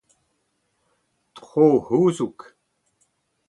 tro-c’houzoug 1.35 2.39